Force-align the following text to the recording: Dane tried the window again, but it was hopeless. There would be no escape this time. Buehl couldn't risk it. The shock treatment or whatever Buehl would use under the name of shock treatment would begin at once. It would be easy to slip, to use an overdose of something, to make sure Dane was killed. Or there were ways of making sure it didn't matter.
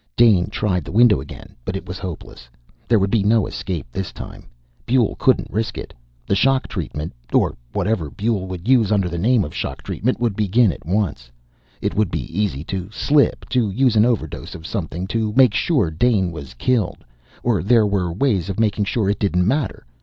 Dane 0.15 0.47
tried 0.49 0.83
the 0.83 0.91
window 0.91 1.21
again, 1.21 1.53
but 1.63 1.75
it 1.75 1.87
was 1.87 1.99
hopeless. 1.99 2.49
There 2.87 2.97
would 2.97 3.11
be 3.11 3.21
no 3.21 3.45
escape 3.45 3.85
this 3.91 4.11
time. 4.11 4.47
Buehl 4.87 5.15
couldn't 5.19 5.51
risk 5.51 5.77
it. 5.77 5.93
The 6.25 6.33
shock 6.33 6.67
treatment 6.67 7.13
or 7.31 7.55
whatever 7.71 8.09
Buehl 8.09 8.47
would 8.47 8.67
use 8.67 8.91
under 8.91 9.07
the 9.07 9.19
name 9.19 9.43
of 9.43 9.53
shock 9.53 9.83
treatment 9.83 10.19
would 10.19 10.35
begin 10.35 10.71
at 10.71 10.87
once. 10.87 11.29
It 11.83 11.93
would 11.93 12.09
be 12.09 12.23
easy 12.35 12.63
to 12.63 12.89
slip, 12.91 13.47
to 13.49 13.69
use 13.69 13.95
an 13.95 14.05
overdose 14.05 14.55
of 14.55 14.65
something, 14.65 15.05
to 15.05 15.33
make 15.33 15.53
sure 15.53 15.91
Dane 15.91 16.31
was 16.31 16.55
killed. 16.55 17.05
Or 17.43 17.61
there 17.61 17.85
were 17.85 18.11
ways 18.11 18.49
of 18.49 18.59
making 18.59 18.85
sure 18.85 19.07
it 19.07 19.19
didn't 19.19 19.47
matter. 19.47 19.85